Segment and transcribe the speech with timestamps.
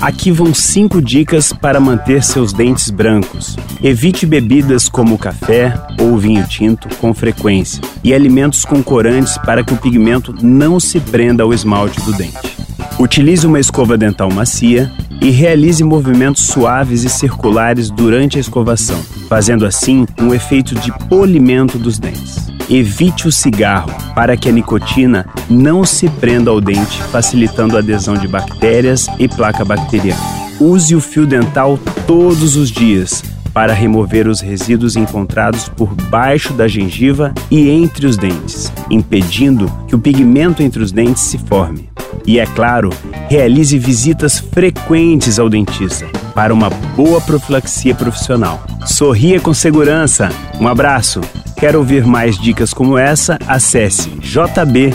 [0.00, 3.56] Aqui vão cinco dicas para manter seus dentes brancos.
[3.82, 9.74] Evite bebidas como café ou vinho tinto com frequência e alimentos com corantes para que
[9.74, 12.56] o pigmento não se prenda ao esmalte do dente.
[12.96, 14.90] Utilize uma escova dental macia
[15.20, 21.76] e realize movimentos suaves e circulares durante a escovação, fazendo assim um efeito de polimento
[21.76, 22.47] dos dentes.
[22.70, 28.14] Evite o cigarro para que a nicotina não se prenda ao dente, facilitando a adesão
[28.14, 30.20] de bactérias e placa bacteriana.
[30.60, 33.22] Use o fio dental todos os dias
[33.54, 39.96] para remover os resíduos encontrados por baixo da gengiva e entre os dentes, impedindo que
[39.96, 41.88] o pigmento entre os dentes se forme.
[42.26, 42.90] E é claro,
[43.30, 48.62] realize visitas frequentes ao dentista para uma boa profilaxia profissional.
[48.86, 50.28] Sorria com segurança.
[50.60, 51.20] Um abraço.
[51.58, 53.36] Quer ouvir mais dicas como essa?
[53.46, 54.94] Acesse jb.fm.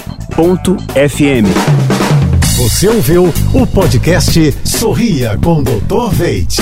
[2.58, 6.10] Você ouviu o podcast Sorria com Dr.
[6.14, 6.58] Veit.